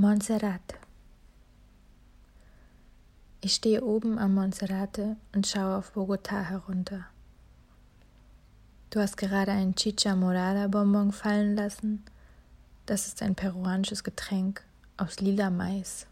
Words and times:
Montserrat. 0.00 0.76
Ich 3.40 3.54
stehe 3.56 3.82
oben 3.82 4.16
am 4.16 4.34
Monserrate 4.34 5.16
und 5.34 5.44
schaue 5.44 5.74
auf 5.74 5.90
Bogotá 5.96 6.40
herunter. 6.40 7.06
Du 8.90 9.00
hast 9.00 9.16
gerade 9.16 9.50
einen 9.50 9.74
Chicha 9.74 10.14
Morada 10.14 10.68
Bonbon 10.68 11.10
fallen 11.10 11.56
lassen. 11.56 12.04
Das 12.86 13.08
ist 13.08 13.22
ein 13.22 13.34
peruanisches 13.34 14.04
Getränk 14.04 14.62
aus 14.96 15.18
lila 15.18 15.50
Mais. 15.50 16.06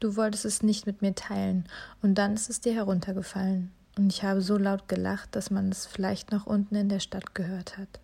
Du 0.00 0.16
wolltest 0.16 0.46
es 0.46 0.62
nicht 0.62 0.86
mit 0.86 1.02
mir 1.02 1.14
teilen 1.14 1.66
und 2.00 2.14
dann 2.14 2.32
ist 2.32 2.48
es 2.48 2.62
dir 2.62 2.72
heruntergefallen 2.72 3.72
und 3.98 4.10
ich 4.10 4.22
habe 4.24 4.40
so 4.40 4.56
laut 4.56 4.88
gelacht, 4.88 5.36
dass 5.36 5.50
man 5.50 5.68
es 5.68 5.84
vielleicht 5.84 6.32
noch 6.32 6.46
unten 6.46 6.76
in 6.76 6.88
der 6.88 7.00
Stadt 7.00 7.34
gehört 7.34 7.76
hat. 7.76 8.00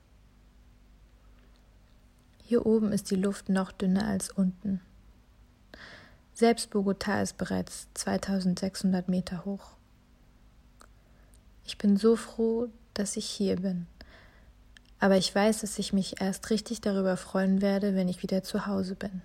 Hier 2.48 2.64
oben 2.64 2.92
ist 2.92 3.10
die 3.10 3.16
Luft 3.16 3.50
noch 3.50 3.72
dünner 3.72 4.06
als 4.06 4.30
unten. 4.30 4.80
Selbst 6.32 6.72
Bogotá 6.72 7.20
ist 7.20 7.36
bereits 7.36 7.88
2600 7.92 9.06
Meter 9.06 9.44
hoch. 9.44 9.72
Ich 11.66 11.76
bin 11.76 11.98
so 11.98 12.16
froh, 12.16 12.70
dass 12.94 13.18
ich 13.18 13.26
hier 13.26 13.56
bin. 13.56 13.86
Aber 14.98 15.18
ich 15.18 15.34
weiß, 15.34 15.60
dass 15.60 15.78
ich 15.78 15.92
mich 15.92 16.22
erst 16.22 16.48
richtig 16.48 16.80
darüber 16.80 17.18
freuen 17.18 17.60
werde, 17.60 17.94
wenn 17.94 18.08
ich 18.08 18.22
wieder 18.22 18.42
zu 18.42 18.64
Hause 18.64 18.94
bin. 18.94 19.20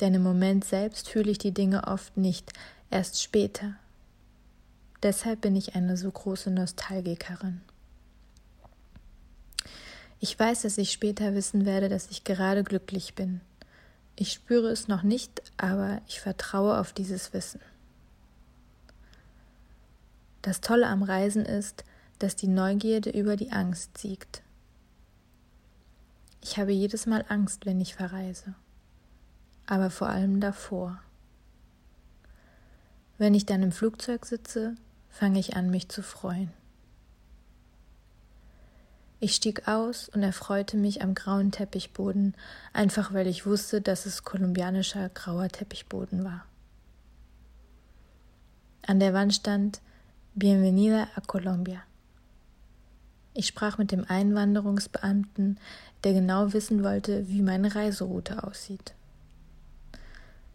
Denn 0.00 0.14
im 0.14 0.24
Moment 0.24 0.64
selbst 0.64 1.08
fühle 1.08 1.30
ich 1.30 1.38
die 1.38 1.54
Dinge 1.54 1.86
oft 1.86 2.16
nicht, 2.16 2.52
erst 2.90 3.22
später. 3.22 3.76
Deshalb 5.04 5.42
bin 5.42 5.54
ich 5.54 5.76
eine 5.76 5.96
so 5.96 6.10
große 6.10 6.50
Nostalgikerin. 6.50 7.60
Ich 10.20 10.38
weiß, 10.38 10.62
dass 10.62 10.78
ich 10.78 10.90
später 10.90 11.34
wissen 11.34 11.64
werde, 11.64 11.88
dass 11.88 12.10
ich 12.10 12.24
gerade 12.24 12.64
glücklich 12.64 13.14
bin. 13.14 13.40
Ich 14.16 14.32
spüre 14.32 14.68
es 14.68 14.88
noch 14.88 15.04
nicht, 15.04 15.42
aber 15.56 16.00
ich 16.08 16.20
vertraue 16.20 16.78
auf 16.78 16.92
dieses 16.92 17.32
Wissen. 17.32 17.60
Das 20.42 20.60
Tolle 20.60 20.88
am 20.88 21.04
Reisen 21.04 21.44
ist, 21.44 21.84
dass 22.18 22.34
die 22.34 22.48
Neugierde 22.48 23.10
über 23.10 23.36
die 23.36 23.52
Angst 23.52 23.96
siegt. 23.98 24.42
Ich 26.42 26.58
habe 26.58 26.72
jedes 26.72 27.06
Mal 27.06 27.24
Angst, 27.28 27.64
wenn 27.64 27.80
ich 27.80 27.94
verreise, 27.94 28.54
aber 29.66 29.90
vor 29.90 30.08
allem 30.08 30.40
davor. 30.40 31.00
Wenn 33.18 33.34
ich 33.34 33.46
dann 33.46 33.62
im 33.62 33.72
Flugzeug 33.72 34.26
sitze, 34.26 34.74
fange 35.10 35.38
ich 35.38 35.56
an, 35.56 35.70
mich 35.70 35.88
zu 35.88 36.02
freuen. 36.02 36.52
Ich 39.20 39.34
stieg 39.34 39.66
aus 39.66 40.08
und 40.08 40.22
erfreute 40.22 40.76
mich 40.76 41.02
am 41.02 41.14
grauen 41.14 41.50
Teppichboden, 41.50 42.36
einfach 42.72 43.12
weil 43.12 43.26
ich 43.26 43.46
wusste, 43.46 43.80
dass 43.80 44.06
es 44.06 44.22
kolumbianischer 44.22 45.08
grauer 45.08 45.48
Teppichboden 45.48 46.24
war. 46.24 46.44
An 48.86 49.00
der 49.00 49.14
Wand 49.14 49.34
stand 49.34 49.80
Bienvenida 50.34 51.08
a 51.16 51.20
Colombia. 51.20 51.82
Ich 53.34 53.48
sprach 53.48 53.76
mit 53.76 53.90
dem 53.90 54.04
Einwanderungsbeamten, 54.08 55.58
der 56.04 56.12
genau 56.12 56.52
wissen 56.52 56.84
wollte, 56.84 57.28
wie 57.28 57.42
meine 57.42 57.74
Reiseroute 57.74 58.44
aussieht. 58.44 58.94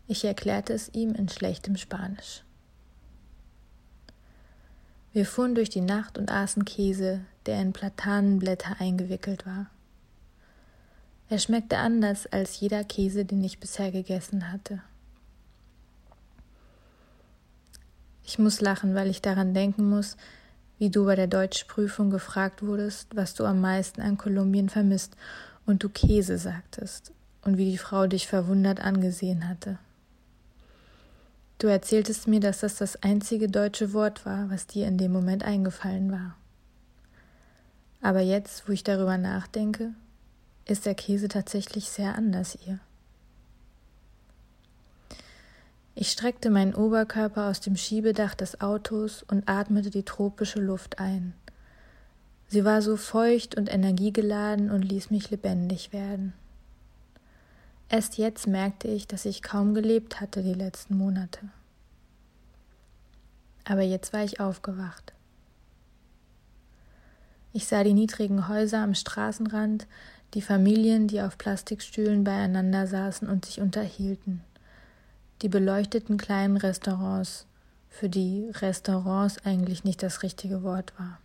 Ich 0.07 0.23
erklärte 0.23 0.73
es 0.73 0.89
ihm 0.93 1.13
in 1.15 1.27
schlechtem 1.27 1.75
Spanisch. 1.75 2.43
Wir 5.13 5.27
fuhren 5.27 5.53
durch 5.53 5.69
die 5.69 5.81
Nacht 5.81 6.17
und 6.17 6.31
aßen 6.31 6.65
Käse, 6.65 7.21
der 7.45 7.61
in 7.61 7.71
Platanenblätter 7.71 8.77
eingewickelt 8.79 9.45
war. 9.45 9.67
Er 11.29 11.37
schmeckte 11.37 11.77
anders 11.77 12.25
als 12.27 12.59
jeder 12.59 12.83
Käse, 12.83 13.23
den 13.23 13.43
ich 13.43 13.59
bisher 13.59 13.91
gegessen 13.91 14.51
hatte. 14.51 14.81
Ich 18.23 18.39
muss 18.39 18.59
lachen, 18.59 18.95
weil 18.95 19.09
ich 19.09 19.21
daran 19.21 19.53
denken 19.53 19.87
muss, 19.87 20.17
wie 20.79 20.89
du 20.89 21.05
bei 21.05 21.15
der 21.15 21.27
Deutschprüfung 21.27 22.09
gefragt 22.09 22.63
wurdest, 22.63 23.15
was 23.15 23.35
du 23.35 23.45
am 23.45 23.61
meisten 23.61 24.01
an 24.01 24.17
Kolumbien 24.17 24.69
vermisst, 24.69 25.15
und 25.65 25.83
du 25.83 25.89
Käse 25.89 26.37
sagtest, 26.37 27.11
und 27.43 27.57
wie 27.57 27.69
die 27.69 27.77
Frau 27.77 28.07
dich 28.07 28.27
verwundert 28.27 28.79
angesehen 28.79 29.47
hatte. 29.47 29.77
Du 31.63 31.69
erzähltest 31.69 32.27
mir, 32.27 32.41
dass 32.41 32.59
das 32.59 32.75
das 32.75 33.01
einzige 33.03 33.47
deutsche 33.47 33.93
Wort 33.93 34.25
war, 34.25 34.49
was 34.49 34.67
dir 34.67 34.85
in 34.85 34.97
dem 34.97 35.13
Moment 35.13 35.45
eingefallen 35.45 36.11
war. 36.11 36.35
Aber 38.01 38.19
jetzt, 38.19 38.67
wo 38.67 38.73
ich 38.73 38.83
darüber 38.83 39.17
nachdenke, 39.17 39.93
ist 40.65 40.85
der 40.85 40.93
Käse 40.93 41.29
tatsächlich 41.29 41.89
sehr 41.89 42.15
anders 42.15 42.57
hier. 42.59 42.79
Ich 45.95 46.11
streckte 46.11 46.49
meinen 46.49 46.75
Oberkörper 46.75 47.47
aus 47.47 47.61
dem 47.61 47.77
Schiebedach 47.77 48.35
des 48.35 48.59
Autos 48.59 49.23
und 49.23 49.47
atmete 49.47 49.89
die 49.89 50.03
tropische 50.03 50.59
Luft 50.59 50.99
ein. 50.99 51.33
Sie 52.49 52.65
war 52.65 52.81
so 52.81 52.97
feucht 52.97 53.55
und 53.55 53.73
energiegeladen 53.73 54.69
und 54.69 54.81
ließ 54.81 55.11
mich 55.11 55.29
lebendig 55.29 55.93
werden. 55.93 56.33
Erst 57.93 58.17
jetzt 58.17 58.47
merkte 58.47 58.87
ich, 58.87 59.05
dass 59.05 59.23
ich 59.23 59.43
kaum 59.43 59.75
gelebt 59.75 60.19
hatte 60.19 60.41
die 60.41 60.55
letzten 60.55 60.97
Monate. 60.97 61.49
Aber 63.65 63.83
jetzt 63.83 64.13
war 64.13 64.23
ich 64.23 64.39
aufgewacht. 64.39 65.13
Ich 67.51 67.67
sah 67.67 67.83
die 67.83 67.93
niedrigen 67.93 68.47
Häuser 68.47 68.79
am 68.79 68.95
Straßenrand, 68.95 69.85
die 70.33 70.41
Familien, 70.41 71.07
die 71.07 71.21
auf 71.21 71.37
Plastikstühlen 71.37 72.23
beieinander 72.23 72.87
saßen 72.87 73.29
und 73.29 73.45
sich 73.45 73.61
unterhielten, 73.61 74.41
die 75.43 75.49
beleuchteten 75.49 76.17
kleinen 76.17 76.57
Restaurants, 76.57 77.45
für 77.91 78.09
die 78.09 78.49
Restaurants 78.53 79.37
eigentlich 79.45 79.83
nicht 79.83 80.01
das 80.01 80.23
richtige 80.23 80.63
Wort 80.63 80.97
war. 80.97 81.19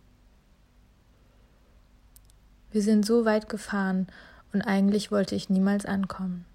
Wir 2.69 2.83
sind 2.83 3.07
so 3.07 3.25
weit 3.25 3.49
gefahren 3.49 4.05
und 4.53 4.61
eigentlich 4.61 5.09
wollte 5.09 5.33
ich 5.33 5.49
niemals 5.49 5.87
ankommen. 5.87 6.45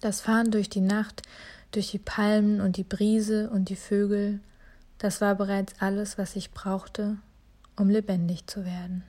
Das 0.00 0.20
Fahren 0.20 0.50
durch 0.50 0.68
die 0.68 0.80
Nacht, 0.80 1.22
durch 1.72 1.90
die 1.90 1.98
Palmen 1.98 2.60
und 2.60 2.76
die 2.76 2.84
Brise 2.84 3.50
und 3.50 3.68
die 3.68 3.76
Vögel, 3.76 4.40
das 4.98 5.20
war 5.20 5.34
bereits 5.34 5.74
alles, 5.80 6.18
was 6.18 6.36
ich 6.36 6.52
brauchte, 6.52 7.16
um 7.76 7.90
lebendig 7.90 8.46
zu 8.46 8.64
werden. 8.64 9.02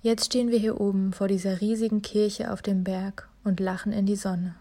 Jetzt 0.00 0.26
stehen 0.26 0.50
wir 0.50 0.58
hier 0.58 0.80
oben 0.80 1.12
vor 1.12 1.28
dieser 1.28 1.60
riesigen 1.60 2.02
Kirche 2.02 2.52
auf 2.52 2.62
dem 2.62 2.84
Berg 2.84 3.28
und 3.44 3.60
lachen 3.60 3.92
in 3.92 4.06
die 4.06 4.16
Sonne. 4.16 4.54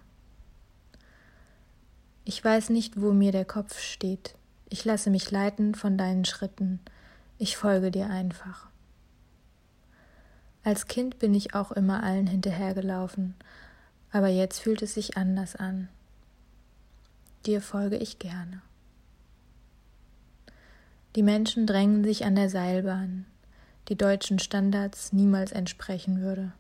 Ich 2.25 2.44
weiß 2.44 2.72
nicht, 2.72 3.00
wo 3.00 3.13
mir 3.13 3.31
der 3.31 3.45
Kopf 3.45 3.79
steht. 3.79 4.35
Ich 4.69 4.83
lasse 4.83 5.09
mich 5.09 5.31
leiten 5.31 5.75
von 5.75 5.97
deinen 5.97 6.25
Schritten. 6.25 6.79
Ich 7.38 7.56
folge 7.56 7.91
dir 7.91 8.09
einfach. 8.09 8.67
Als 10.67 10.85
Kind 10.88 11.17
bin 11.17 11.33
ich 11.33 11.55
auch 11.55 11.72
immer 11.72 12.03
allen 12.03 12.28
hinterhergelaufen, 12.28 13.35
aber 14.11 14.28
jetzt 14.28 14.59
fühlt 14.59 14.81
es 14.81 14.95
sich 14.95 15.16
anders 15.16 15.55
an. 15.55 15.88
Dir 17.45 17.61
folge 17.61 17.95
ich 17.95 18.19
gerne. 18.19 18.61
Die 21.16 21.23
Menschen 21.23 21.67
drängen 21.67 22.03
sich 22.03 22.25
an 22.25 22.35
der 22.35 22.50
Seilbahn, 22.50 23.25
die 23.88 23.95
deutschen 23.95 24.39
Standards 24.39 25.13
niemals 25.13 25.53
entsprechen 25.53 26.19
würde. 26.19 26.51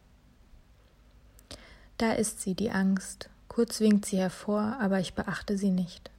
Da 1.97 2.13
ist 2.13 2.39
sie, 2.39 2.53
die 2.53 2.71
Angst, 2.71 3.29
kurz 3.49 3.81
winkt 3.81 4.05
sie 4.05 4.19
hervor, 4.19 4.77
aber 4.79 5.01
ich 5.01 5.15
beachte 5.15 5.57
sie 5.57 5.71
nicht. 5.71 6.11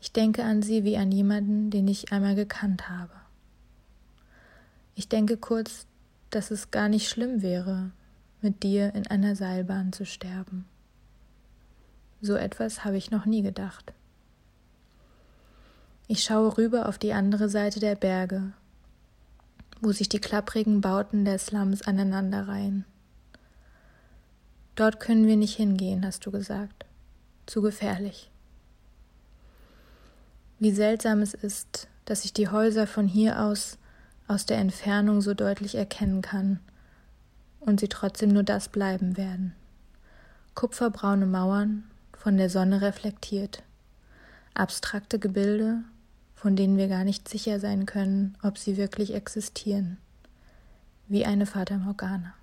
Ich 0.00 0.12
denke 0.12 0.44
an 0.44 0.62
sie 0.62 0.84
wie 0.84 0.96
an 0.96 1.10
jemanden, 1.10 1.70
den 1.70 1.88
ich 1.88 2.12
einmal 2.12 2.36
gekannt 2.36 2.88
habe. 2.88 3.14
Ich 4.94 5.08
denke 5.08 5.36
kurz, 5.36 5.86
dass 6.30 6.50
es 6.50 6.70
gar 6.70 6.88
nicht 6.88 7.08
schlimm 7.08 7.42
wäre, 7.42 7.90
mit 8.40 8.62
dir 8.62 8.94
in 8.94 9.06
einer 9.06 9.36
Seilbahn 9.36 9.92
zu 9.92 10.06
sterben. 10.06 10.64
So 12.22 12.34
etwas 12.34 12.84
habe 12.84 12.96
ich 12.96 13.10
noch 13.10 13.26
nie 13.26 13.42
gedacht. 13.42 13.92
Ich 16.06 16.22
schaue 16.22 16.56
rüber 16.58 16.88
auf 16.88 16.98
die 16.98 17.12
andere 17.12 17.48
Seite 17.48 17.80
der 17.80 17.94
Berge, 17.94 18.52
wo 19.80 19.92
sich 19.92 20.08
die 20.08 20.18
klapprigen 20.18 20.80
Bauten 20.80 21.24
der 21.24 21.38
Slums 21.38 21.82
aneinanderreihen. 21.82 22.84
Dort 24.74 25.00
können 25.00 25.26
wir 25.26 25.36
nicht 25.36 25.56
hingehen, 25.56 26.04
hast 26.04 26.26
du 26.26 26.30
gesagt. 26.30 26.84
Zu 27.46 27.62
gefährlich. 27.62 28.30
Wie 30.58 30.72
seltsam 30.72 31.20
es 31.20 31.34
ist, 31.34 31.88
dass 32.04 32.24
ich 32.24 32.32
die 32.32 32.48
Häuser 32.48 32.86
von 32.86 33.06
hier 33.06 33.40
aus 33.40 33.78
aus 34.30 34.46
der 34.46 34.58
Entfernung 34.58 35.22
so 35.22 35.34
deutlich 35.34 35.74
erkennen 35.74 36.22
kann 36.22 36.60
und 37.58 37.80
sie 37.80 37.88
trotzdem 37.88 38.30
nur 38.30 38.44
das 38.44 38.68
bleiben 38.68 39.16
werden. 39.16 39.54
Kupferbraune 40.54 41.26
Mauern, 41.26 41.82
von 42.16 42.36
der 42.36 42.48
Sonne 42.48 42.80
reflektiert, 42.80 43.64
abstrakte 44.54 45.18
Gebilde, 45.18 45.78
von 46.36 46.54
denen 46.54 46.76
wir 46.76 46.86
gar 46.86 47.02
nicht 47.02 47.28
sicher 47.28 47.58
sein 47.58 47.86
können, 47.86 48.36
ob 48.40 48.56
sie 48.56 48.76
wirklich 48.76 49.14
existieren, 49.14 49.98
wie 51.08 51.26
eine 51.26 51.46
Fata 51.46 51.76
Morgana. 51.76 52.34